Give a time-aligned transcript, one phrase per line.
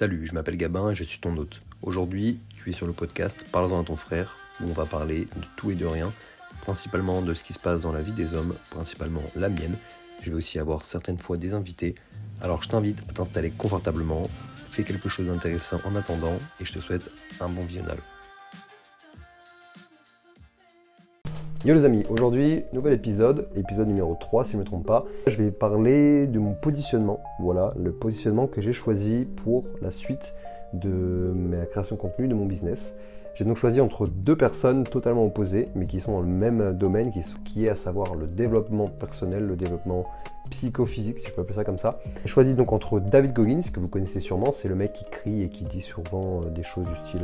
[0.00, 1.60] Salut, je m'appelle Gabin et je suis ton hôte.
[1.82, 5.44] Aujourd'hui, tu es sur le podcast Parle-en à ton frère, où on va parler de
[5.56, 6.10] tout et de rien,
[6.62, 9.76] principalement de ce qui se passe dans la vie des hommes, principalement la mienne.
[10.22, 11.96] Je vais aussi avoir certaines fois des invités.
[12.40, 14.30] Alors je t'invite à t'installer confortablement,
[14.70, 17.98] fais quelque chose d'intéressant en attendant et je te souhaite un bon visionnage.
[21.62, 25.04] Yo les amis, aujourd'hui, nouvel épisode, épisode numéro 3 si je ne me trompe pas.
[25.26, 30.32] Je vais parler de mon positionnement, voilà, le positionnement que j'ai choisi pour la suite
[30.72, 32.94] de ma création de contenu, de mon business.
[33.34, 37.12] J'ai donc choisi entre deux personnes totalement opposées, mais qui sont dans le même domaine,
[37.12, 40.04] qui, qui est à savoir le développement personnel, le développement
[40.50, 42.00] psychophysique, si je peux appeler ça comme ça.
[42.22, 45.42] J'ai choisi donc entre David Goggins, que vous connaissez sûrement, c'est le mec qui crie
[45.42, 47.20] et qui dit souvent euh, des choses du style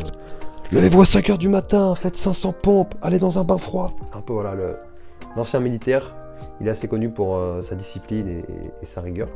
[0.72, 3.92] Levez-vous à 5h du matin, faites 500 pompes, allez dans un bain froid.
[4.12, 4.54] Un peu voilà,
[5.36, 6.12] l'ancien militaire,
[6.60, 8.28] il est assez connu pour euh, sa discipline
[8.82, 9.28] et, sa rigueur.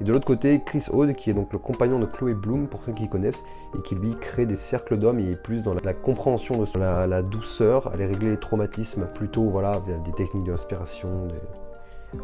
[0.00, 2.80] Et de l'autre côté, Chris Aude, qui est donc le compagnon de Chloé Bloom, pour
[2.84, 3.42] ceux qui connaissent,
[3.76, 7.08] et qui lui crée des cercles d'hommes, il est plus dans la, compréhension de la,
[7.08, 11.26] la, douceur, aller régler les traumatismes, plutôt voilà, via des techniques d'inspiration.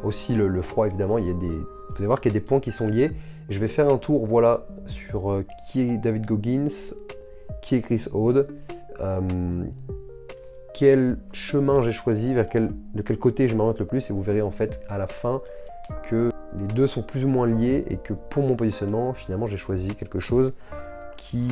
[0.05, 1.48] Aussi le, froid évidemment, il y a des.
[1.48, 3.10] Vous allez voir qu'il y a des points qui sont liés.
[3.50, 6.69] Je vais faire un tour voilà, sur euh, qui est David Goggins,
[7.62, 8.48] qui est Chris Aude,
[9.00, 9.20] euh,
[10.75, 14.42] quel chemin j'ai choisi, vers de quel côté je m'oriente le plus, et vous verrez
[14.42, 15.41] en fait à la fin
[16.09, 19.56] que les deux sont plus ou moins liés et que pour mon positionnement, finalement, j'ai
[19.56, 20.53] choisi quelque chose
[21.17, 21.48] qui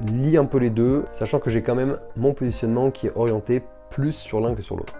[0.00, 3.62] lie un peu les deux, sachant que j'ai quand même mon positionnement qui est orienté
[3.90, 4.94] plus sur l'un que sur l'autre.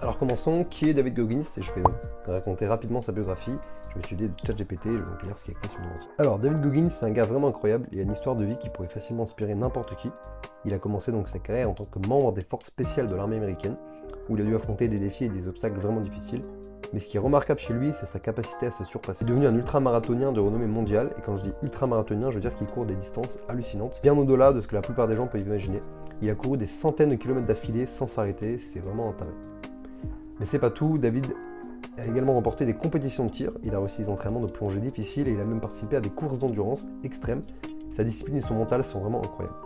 [0.00, 1.42] Alors commençons, qui est David Goggins?
[1.56, 1.82] Je vais
[2.24, 3.56] raconter rapidement sa biographie.
[3.92, 6.38] Je me suis de ChatGPT, je vais lire ce qui est écrit sur mon Alors
[6.38, 7.88] David Goggins, c'est un gars vraiment incroyable.
[7.90, 10.08] Il a une histoire de vie qui pourrait facilement inspirer n'importe qui.
[10.64, 13.38] Il a commencé donc sa carrière en tant que membre des forces spéciales de l'armée
[13.38, 13.74] américaine,
[14.28, 16.42] où il a dû affronter des défis et des obstacles vraiment difficiles.
[16.92, 19.24] Mais ce qui est remarquable chez lui, c'est sa capacité à se surpasser.
[19.24, 22.40] Il est devenu un ultramarathonien de renommée mondiale, et quand je dis ultramarathonien, je veux
[22.40, 25.26] dire qu'il court des distances hallucinantes, bien au-delà de ce que la plupart des gens
[25.26, 25.80] peuvent imaginer.
[26.22, 29.57] Il a couru des centaines de kilomètres d'affilée sans s'arrêter, c'est vraiment un.
[30.40, 31.26] Mais c'est pas tout, David
[31.98, 35.26] a également remporté des compétitions de tir, il a réussi des entraînements de plongée difficiles
[35.28, 37.42] et il a même participé à des courses d'endurance extrêmes.
[37.96, 39.56] Sa discipline et son mental sont vraiment incroyables.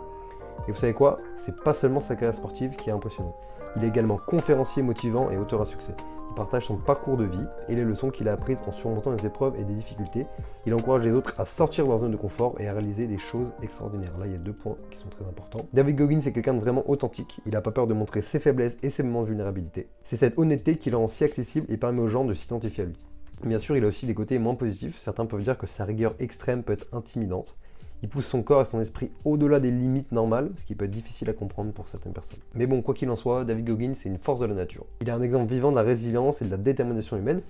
[0.67, 1.17] Et vous savez quoi?
[1.37, 3.35] C'est pas seulement sa carrière sportive qui est impressionnante.
[3.75, 5.95] Il est également conférencier motivant et auteur à succès
[6.33, 9.55] partage son parcours de vie et les leçons qu'il a apprises en surmontant les épreuves
[9.59, 10.25] et des difficultés.
[10.65, 13.17] Il encourage les autres à sortir de leur zone de confort et à réaliser des
[13.17, 14.17] choses extraordinaires.
[14.17, 15.65] Là, il y a deux points qui sont très importants.
[15.73, 17.39] David Goggins est quelqu'un de vraiment authentique.
[17.45, 19.87] Il n'a pas peur de montrer ses faiblesses et ses moments de vulnérabilité.
[20.03, 22.87] C'est cette honnêteté qui le rend si accessible et permet aux gens de s'identifier à
[22.87, 22.97] lui.
[23.43, 24.97] Bien sûr, il a aussi des côtés moins positifs.
[24.97, 27.57] Certains peuvent dire que sa rigueur extrême peut être intimidante.
[28.03, 30.91] Il pousse son corps et son esprit au-delà des limites normales, ce qui peut être
[30.91, 32.41] difficile à comprendre pour certaines personnes.
[32.53, 34.85] Mais bon, quoi qu'il en soit, David Goggins, c'est une force de la nature.
[34.99, 37.41] Il est un exemple vivant de la résilience et de la détermination humaine.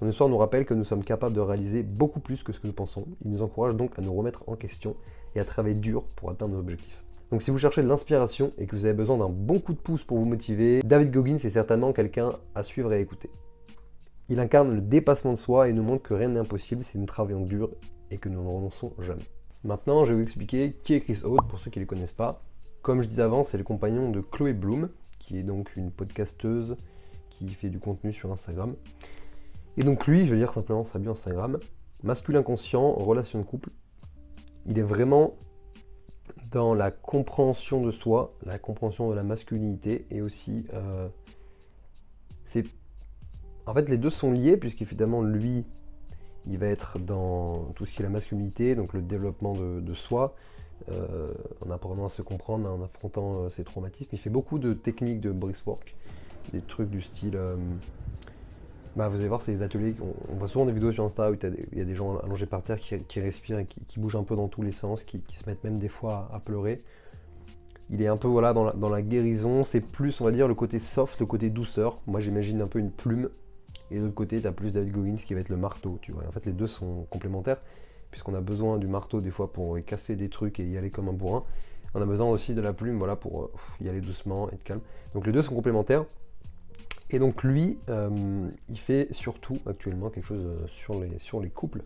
[0.00, 2.66] Son histoire nous rappelle que nous sommes capables de réaliser beaucoup plus que ce que
[2.66, 3.04] nous pensons.
[3.24, 4.96] Il nous encourage donc à nous remettre en question
[5.36, 7.04] et à travailler dur pour atteindre nos objectifs.
[7.30, 9.78] Donc si vous cherchez de l'inspiration et que vous avez besoin d'un bon coup de
[9.78, 13.30] pouce pour vous motiver, David Goggins est certainement quelqu'un à suivre et à écouter.
[14.28, 17.06] Il incarne le dépassement de soi et nous montre que rien n'est impossible si nous
[17.06, 17.70] travaillons dur
[18.10, 19.22] et que nous ne renonçons jamais.
[19.62, 22.12] Maintenant, je vais vous expliquer qui est Chris Haute pour ceux qui ne les connaissent
[22.12, 22.42] pas.
[22.82, 24.88] Comme je disais avant, c'est le compagnon de Chloé Bloom,
[25.18, 26.76] qui est donc une podcasteuse
[27.28, 28.74] qui fait du contenu sur Instagram.
[29.76, 31.58] Et donc lui, je vais dire simplement sa bio Instagram,
[32.02, 33.70] masculin conscient, relation de couple.
[34.66, 35.36] Il est vraiment
[36.52, 41.08] dans la compréhension de soi, la compréhension de la masculinité et aussi euh,
[42.44, 42.64] c'est
[43.66, 45.64] en fait les deux sont liés puisqu'évidemment lui
[46.46, 50.34] il va être dans tout ce qui est la masculinité, donc le développement de, soi,
[50.90, 51.32] euh,
[51.66, 54.10] en apprenant à se comprendre, en affrontant euh, ses traumatismes.
[54.12, 55.34] Il fait beaucoup de techniques de
[55.66, 55.94] work,
[56.52, 57.36] des trucs du style.
[57.36, 57.56] Euh,
[58.96, 59.94] bah, vous allez voir, c'est des ateliers.
[60.30, 62.62] On, voit souvent des vidéos sur Insta où il y a des gens allongés par
[62.62, 65.62] terre qui, respirent et qui, bougent un peu dans tous les sens, qui, se mettent
[65.62, 66.78] même des fois à, pleurer.
[67.90, 69.64] Il est un peu voilà, dans la guérison.
[69.64, 71.96] C'est plus, on va dire, le côté soft, le côté douceur.
[72.06, 73.28] Moi, j'imagine un peu une plume
[73.90, 76.12] et de l'autre côté, tu as plus David Goggins qui va être le marteau, tu
[76.12, 76.24] vois.
[76.26, 77.60] en fait, les deux sont complémentaires,
[78.10, 81.08] puisqu'on a besoin du marteau des fois pour casser des trucs et y aller comme
[81.08, 81.44] un bourrin.
[81.94, 83.50] On a besoin aussi de la plume, voilà, pour euh,
[83.80, 84.80] y aller doucement, être calme.
[85.14, 86.04] Donc les deux sont complémentaires.
[87.10, 91.50] Et donc lui, euh, il fait surtout actuellement quelque chose euh, sur les, sur les
[91.50, 91.82] couples.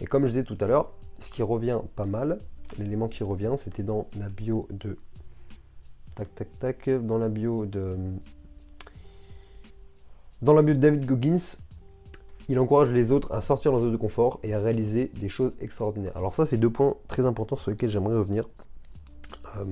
[0.00, 2.38] Et comme je disais tout à l'heure, ce qui revient pas mal,
[2.78, 4.96] l'élément qui revient, c'était dans la bio de...
[6.14, 7.96] Tac, tac, tac, dans la bio de
[10.42, 11.56] dans la de David Goggins,
[12.48, 15.28] il encourage les autres à sortir de leur zone de confort et à réaliser des
[15.28, 16.16] choses extraordinaires.
[16.16, 18.48] Alors ça, c'est deux points très importants sur lesquels j'aimerais revenir.
[19.58, 19.64] Euh,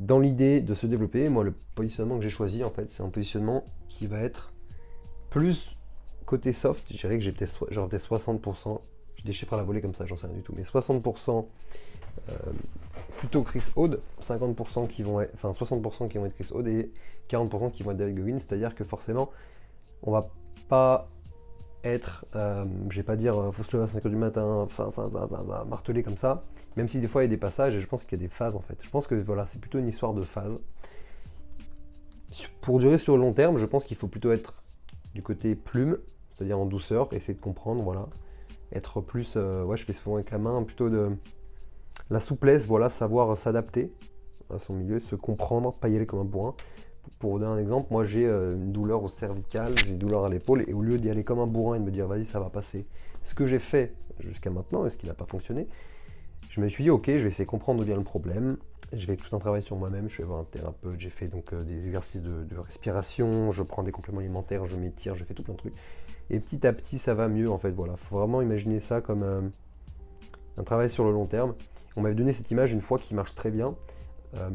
[0.00, 3.10] dans l'idée de se développer, moi, le positionnement que j'ai choisi, en fait, c'est un
[3.10, 4.52] positionnement qui va être
[5.28, 5.70] plus
[6.24, 6.84] côté soft.
[6.90, 7.66] Je dirais que j'ai peut-être
[7.98, 8.80] 60%,
[9.16, 11.46] je des la volée comme ça, j'en sais rien du tout, mais 60%
[13.18, 16.90] plutôt Chris Aude, 50% qui vont être, enfin 60% qui vont être Chris Aude et
[17.28, 19.30] 40% qui vont être David Goggins, c'est-à-dire que forcément,
[20.02, 20.28] on va
[20.68, 21.08] pas
[21.84, 24.66] être, euh, je vais pas dire faut se lever à 5h du matin,
[25.68, 26.42] marteler comme ça,
[26.76, 28.26] même si des fois il y a des passages et je pense qu'il y a
[28.26, 28.78] des phases en fait.
[28.82, 30.58] Je pense que voilà, c'est plutôt une histoire de phase.
[32.60, 34.54] Pour durer sur le long terme, je pense qu'il faut plutôt être
[35.14, 35.98] du côté plume,
[36.34, 38.06] c'est-à-dire en douceur, essayer de comprendre, voilà.
[38.70, 41.10] Être plus, euh, ouais, je fais souvent avec la main, plutôt de
[42.10, 43.92] la souplesse, voilà, savoir s'adapter
[44.50, 46.54] à son milieu, se comprendre, pas y aller comme un bourrin.
[47.18, 50.28] Pour donner un exemple, moi j'ai euh, une douleur au cervical, j'ai une douleur à
[50.28, 52.38] l'épaule, et au lieu d'y aller comme un bourrin et de me dire vas-y ça
[52.38, 52.86] va passer,
[53.24, 55.68] ce que j'ai fait jusqu'à maintenant, et ce qui n'a pas fonctionné,
[56.50, 58.56] je me suis dit ok, je vais essayer de comprendre vient le problème,
[58.92, 61.52] je vais tout un travail sur moi-même, je vais voir un thérapeute, j'ai fait donc
[61.52, 65.42] euh, des exercices de, respiration, je prends des compléments alimentaires, je m'étire, je fais tout
[65.42, 65.74] plein de trucs.
[66.30, 67.96] Et petit à petit ça va mieux en fait, voilà.
[67.96, 69.40] Faut vraiment imaginer ça comme euh,
[70.56, 71.54] un travail sur le long terme.
[71.98, 73.74] On m'avait donné cette image une fois qui marche très bien.
[74.32, 74.50] Il euh,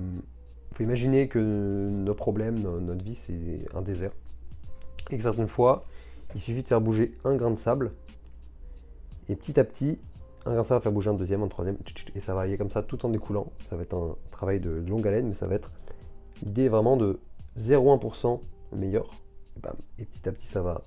[0.75, 1.40] faut imaginer que
[1.90, 4.12] nos problèmes, notre vie, c'est un désert.
[5.12, 5.84] Et que certaines fois,
[6.36, 7.92] il suffit de faire bouger un grain de sable.
[9.28, 10.00] Et petit à petit,
[10.45, 11.75] un grain de sable va faire bouger un deuxième, un troisième,
[12.16, 13.51] et ça va aller comme ça tout en découlant.
[13.69, 15.69] Ça va être un travail de longue haleine, mais ça va être
[16.46, 17.19] l'idée vraiment de
[17.60, 18.39] 0,1%
[18.72, 19.10] meilleur.
[20.00, 20.81] Et, petit à petit, ça va,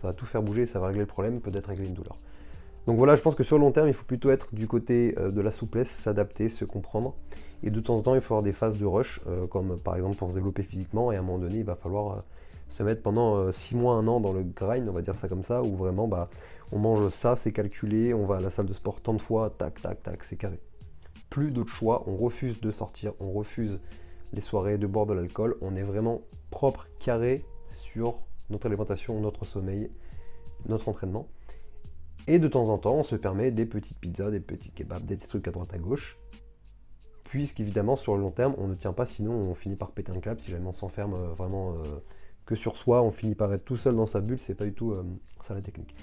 [0.00, 2.18] ça va tout faire bouger, ça va régler le problème, peut-être régler une douleur.
[2.86, 5.14] Donc voilà, je pense que sur le long terme, il faut plutôt être du côté
[5.18, 7.14] euh, de la souplesse, s'adapter, se comprendre.
[7.62, 9.94] Et de temps en temps, il faut avoir des phases de rush, euh, comme par
[9.94, 11.12] exemple pour se développer physiquement.
[11.12, 12.20] Et à un moment donné, il va falloir euh,
[12.70, 15.44] se mettre pendant 6 mois, 1 an dans le grind, on va dire ça comme
[15.44, 16.28] ça, où vraiment bah,
[16.72, 19.50] on mange ça, c'est calculé, on va à la salle de sport tant de fois,
[19.50, 20.58] tac, tac, tac, c'est carré.
[21.30, 23.78] Plus d'autres choix, on refuse de sortir, on refuse
[24.32, 25.56] les soirées, de boire de l'alcool.
[25.60, 27.44] On est vraiment propre, carré
[27.92, 28.20] sur
[28.50, 29.90] notre alimentation, notre sommeil,
[30.66, 31.28] notre entraînement.
[32.28, 35.16] Et de temps en temps, on se permet des petites pizzas, des petits kebabs, des
[35.16, 36.18] petits trucs à droite à gauche.
[37.24, 40.20] Puisqu'évidemment, sur le long terme, on ne tient pas, sinon on finit par péter un
[40.20, 40.40] câble.
[40.40, 41.82] Si jamais on s'enferme euh, vraiment euh,
[42.46, 44.38] que sur soi, on finit par être tout seul dans sa bulle.
[44.38, 45.02] C'est pas du tout euh,
[45.46, 45.94] ça la technique.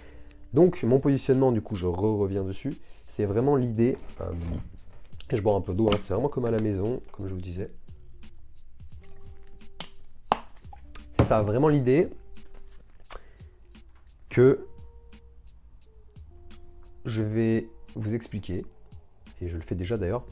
[0.54, 2.74] Donc, mon positionnement, du coup, je reviens dessus.
[3.12, 3.98] C'est vraiment l'idée.
[5.30, 7.34] et je bois un peu d'eau, hein, c'est vraiment comme à la maison, comme je
[7.34, 7.70] vous disais.
[11.18, 12.10] C'est ça, vraiment l'idée
[14.30, 14.69] que
[17.06, 18.66] je vais vous expliquer,
[19.42, 20.26] et je le fais déjà d'ailleurs,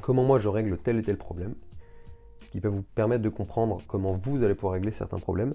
[0.00, 1.54] comment moi je règle tel et tel problème,
[2.40, 5.54] ce qui peut vous permettre de comprendre comment vous allez pouvoir régler certains problèmes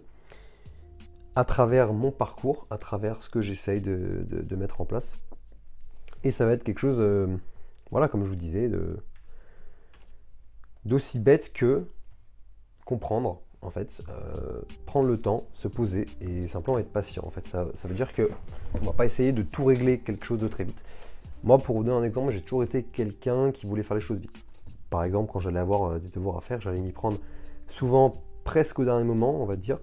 [1.35, 5.19] à travers mon parcours, à travers ce que j'essaye de, mettre en place.
[6.23, 7.27] Et ça va être quelque chose, euh,
[7.91, 8.71] voilà, comme je vous disais,
[10.85, 11.85] d'aussi bête que
[12.85, 17.23] comprendre en fait, euh, prendre le temps, se poser et simplement être patient.
[17.25, 18.29] En fait, ça, veut dire que
[18.81, 20.81] on va pas essayer de tout régler quelque chose de très vite.
[21.43, 24.19] Moi, pour vous donner un exemple, j'ai toujours été quelqu'un qui voulait faire les choses
[24.19, 24.45] vite.
[24.89, 27.17] Par exemple, quand j'allais avoir euh, des devoirs à faire, j'allais m'y prendre
[27.67, 28.13] souvent
[28.43, 29.79] presque au dernier moment, on va dire,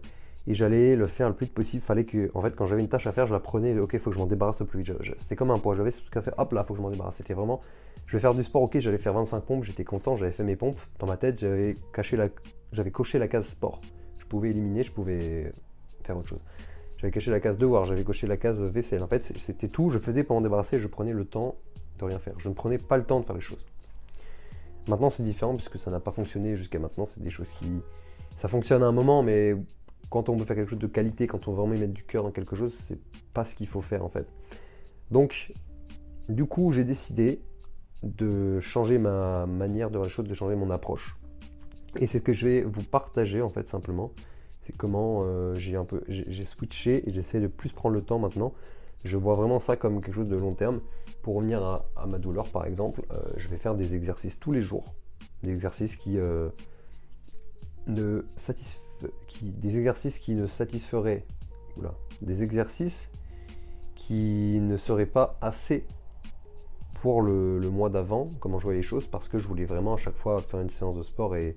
[0.47, 1.83] et j'allais le faire le plus vite possible.
[1.83, 4.11] Fallait que, en fait, quand j'avais une tâche à faire, je la prenais, ok, faut
[4.11, 4.93] que je m'en débarrasse le plus vite.
[5.19, 6.91] C'était comme un poids, j'avais ce truc à faire, hop là, faut que je m'en
[6.91, 7.17] débarrasse.
[7.17, 7.61] C'était vraiment,
[8.07, 10.57] je vais faire du sport, ok, j'allais faire 25 pompes, j'étais content, j'avais fait mes
[10.57, 10.79] pompes.
[10.99, 12.29] Dans ma tête, j'avais caché la,
[12.73, 13.81] j'avais coché la case sport.
[14.19, 15.53] Je pouvais éliminer, je pouvais
[16.05, 16.41] faire autre chose.
[16.99, 19.03] J'avais caché la case devoir, j'avais coché la case vaisselle.
[19.03, 19.91] En fait, c'était tout.
[19.91, 21.57] Je faisais pour m'en débarrasser, je prenais le temps
[21.99, 22.35] de rien faire.
[22.39, 23.65] Je ne prenais pas le temps de faire les choses.
[24.89, 27.07] Maintenant, c'est différent puisque ça n'a pas fonctionné jusqu'à maintenant.
[27.07, 27.81] C'est des choses qui.
[28.37, 29.55] Ça fonctionne à un moment, mais
[30.13, 32.23] quand on veut faire quelque chose de qualité, quand on veut vraiment mettre du cœur
[32.23, 32.99] dans quelque chose, c'est
[33.33, 34.27] pas ce qu'il faut faire en fait.
[35.11, 35.55] Donc,
[36.29, 37.41] du coup, j'ai décidé
[38.03, 41.17] de changer ma manière de voir les choses, de changer mon approche.
[41.97, 44.13] Et c'est ce que je vais vous partager en fait simplement.
[44.61, 48.19] C'est comment euh, j'ai un peu j'ai switché et j'essaie de plus prendre le temps
[48.19, 48.53] maintenant.
[49.05, 50.81] Je vois vraiment ça comme quelque chose de long terme.
[51.23, 54.63] Pour revenir à, ma douleur par exemple, euh, je vais faire des exercices tous les
[54.63, 54.95] jours.
[55.43, 56.51] Des exercices qui euh,
[57.87, 58.27] ne
[59.43, 61.25] des exercices qui ne satisferaient
[62.21, 63.11] des exercices
[63.95, 65.85] qui ne seraient pas assez
[67.01, 69.97] pour le, mois d'avant, comment je voyais les choses, parce que je voulais vraiment à
[69.97, 71.57] chaque fois faire une séance de sport et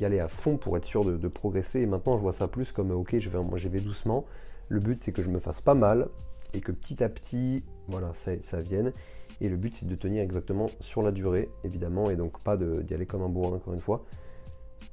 [0.00, 1.80] y aller à fond pour être sûr de, progresser.
[1.80, 4.24] Et maintenant, je vois ça plus comme ok, je vais, vais doucement.
[4.68, 6.08] Le but, c'est que je me fasse pas mal
[6.54, 8.92] et que petit à petit, voilà, ça, ça vienne.
[9.40, 12.94] Et le but, c'est de tenir exactement sur la durée, évidemment, et donc pas d'y
[12.94, 14.04] aller comme un bourrin, encore une fois.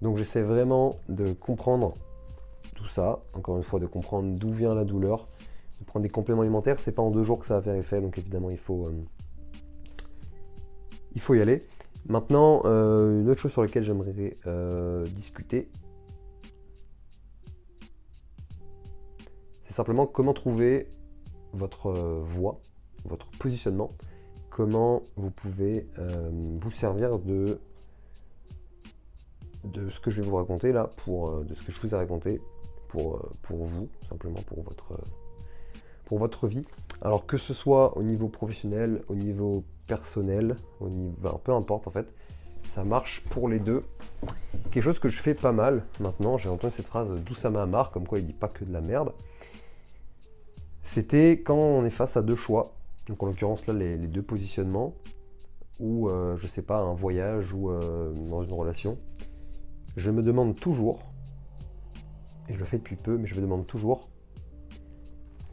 [0.01, 1.94] Donc, j'essaie vraiment de comprendre
[2.77, 5.27] tout ça, encore une fois, de comprendre d'où vient la douleur,
[5.79, 6.79] de prendre des compléments alimentaires.
[6.79, 8.88] C'est pas en deux jours que ça va faire effet, donc évidemment, il faut.
[8.88, 8.91] Euh,
[11.13, 11.60] il faut y aller.
[12.06, 15.70] Maintenant, euh, une autre chose sur laquelle j'aimerais euh, discuter,
[19.63, 20.89] c'est simplement comment trouver
[21.53, 22.60] votre voie
[23.06, 23.96] votre positionnement,
[24.50, 25.88] comment vous pouvez
[26.60, 27.60] vous servir de,
[29.63, 31.93] de ce que je vais vous raconter là, pour, euh, de ce que je vous
[31.93, 32.41] ai raconté
[32.89, 34.99] pour, euh, pour vous, simplement pour votre,
[36.05, 36.65] pour votre vie.
[37.01, 41.91] Alors que ce soit au niveau professionnel, au niveau personnel, au niveau, peu importe en
[41.91, 42.07] fait,
[42.63, 43.83] ça marche pour les deux.
[44.71, 47.65] Quelque chose que je fais pas mal maintenant, j'ai entendu cette phrase d'où ça m'a
[47.65, 49.13] marre, comme quoi il dit pas que de la merde.
[50.83, 52.73] C'était quand on est face à deux choix,
[53.07, 54.93] donc en l'occurrence là les, deux positionnements,
[55.79, 57.71] ou euh, je sais pas, un voyage ou
[58.29, 58.97] dans une relation,
[59.98, 61.00] je me demande toujours,
[62.48, 64.01] et je le fais depuis peu, mais je me demande toujours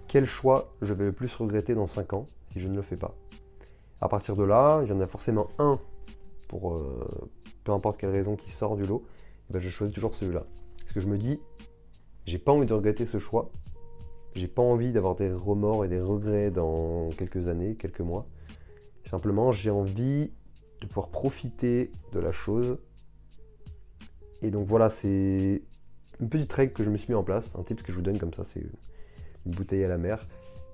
[0.07, 2.97] quel choix je vais le plus regretter dans 5 ans si je ne le fais
[2.97, 3.17] pas.
[4.01, 5.81] À partir de là, il y en a forcément un
[6.47, 7.09] pour euh,
[7.65, 9.05] peu importe quelle raison qui sort du lot,
[9.51, 10.45] ben je choisis toujours celui-là.
[10.79, 11.41] Parce que je me dis,
[12.27, 13.51] j'ai pas envie de regretter ce choix,
[14.35, 18.27] j'ai pas envie d'avoir des remords et des regrets dans quelques années, quelques mois.
[19.11, 20.33] Simplement, j'ai envie
[20.81, 22.79] de pouvoir profiter de la chose.
[24.45, 25.63] Et donc voilà, c'est
[26.21, 28.03] une petite règle que je me suis mis en place, un tip que je vous
[28.03, 30.21] donne comme ça, c'est une bouteille à la mer.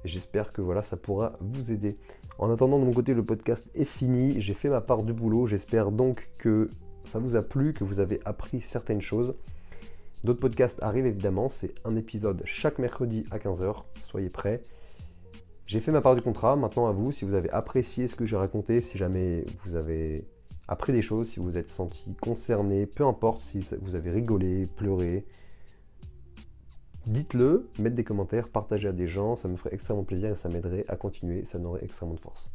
[0.04, 1.96] J'espère que voilà, ça pourra vous aider.
[2.38, 4.40] En attendant, de mon côté, le podcast est fini.
[4.40, 5.46] J'ai fait ma part du boulot.
[5.46, 6.68] J'espère donc que
[7.04, 9.36] ça vous a plu, que vous avez appris certaines choses.
[10.24, 14.62] D'autres podcasts arrivent évidemment, c'est un épisode chaque mercredi à 15h, soyez prêts.
[15.66, 18.26] J'ai fait ma part du contrat, maintenant à vous, si vous avez apprécié ce que
[18.26, 20.26] j'ai raconté, si jamais vous avez
[20.70, 25.26] appris des choses, si vous êtes senti concerné, peu importe si vous avez rigolé, pleuré,
[27.06, 30.48] dites-le, mettez des commentaires, partagez à des gens, ça me ferait extrêmement plaisir et ça
[30.48, 32.48] m'aiderait à continuer, ça m'aurait extrêmement de force.